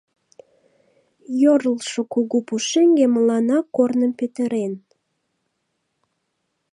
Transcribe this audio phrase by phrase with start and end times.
[1.41, 4.73] Йӧрлшӧ кугу пушеҥге мыланна корным петырен.